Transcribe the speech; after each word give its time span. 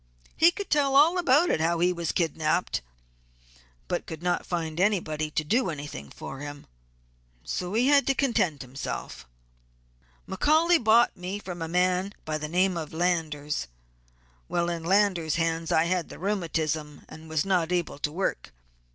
He 0.35 0.49
could 0.49 0.71
tell 0.71 0.95
all 0.95 1.19
about 1.19 1.59
how 1.59 1.77
he 1.77 1.93
was 1.93 2.11
kidnapped, 2.11 2.81
but 3.87 4.07
could 4.07 4.23
not 4.23 4.47
find 4.47 4.79
anybody 4.79 5.29
to 5.29 5.43
do 5.43 5.69
anything 5.69 6.09
for 6.09 6.39
him, 6.39 6.65
so 7.43 7.75
he 7.75 7.85
had 7.87 8.07
to 8.07 8.15
content 8.15 8.63
himself. 8.63 9.27
"McCaully 10.27 10.83
bought 10.83 11.15
me 11.15 11.37
from 11.37 11.61
a 11.61 11.67
man 11.67 12.15
by 12.25 12.39
the 12.39 12.49
name 12.49 12.77
of 12.77 12.93
Landers. 12.93 13.67
While 14.47 14.69
in 14.71 14.83
Landers' 14.83 15.35
hands 15.35 15.71
I 15.71 15.83
had 15.83 16.09
the 16.09 16.17
rheumatism 16.17 17.05
and 17.07 17.29
was 17.29 17.45
not 17.45 17.71
able 17.71 17.99
to 17.99 18.11
work. 18.11 18.51